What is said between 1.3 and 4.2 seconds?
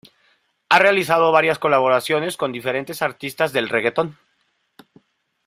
varias colaboraciones con diferentes artistas del reggaeton.